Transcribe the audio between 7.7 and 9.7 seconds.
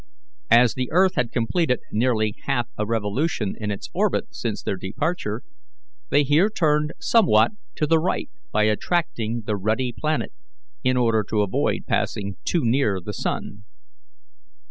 to the right by attracting the